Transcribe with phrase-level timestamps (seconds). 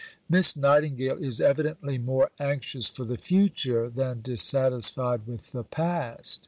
[0.27, 6.39] Miss Nightingale is evidently more anxious for the future than dissatisfied with the past.